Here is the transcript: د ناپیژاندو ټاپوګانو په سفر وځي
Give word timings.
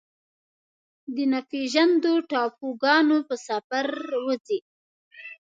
د 1.15 1.17
ناپیژاندو 1.31 2.13
ټاپوګانو 2.29 3.17
په 3.27 3.35
سفر 3.47 3.87
وځي 4.25 4.59